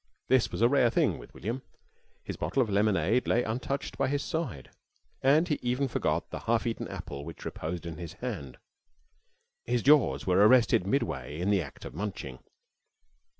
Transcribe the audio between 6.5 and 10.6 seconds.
eaten apple which reposed in his hand. His jaws were